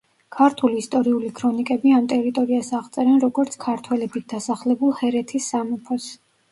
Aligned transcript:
ქართული 0.35 0.79
ისტორიული 0.83 1.29
ქრონიკები 1.39 1.93
ამ 1.99 2.07
ტერიტორიას 2.15 2.73
აღწერენ, 2.81 3.23
როგორც 3.27 3.59
ქართველებით 3.67 4.27
დასახლებულ 4.35 5.01
ჰერეთის 5.03 5.55
სამეფოს. 5.57 6.15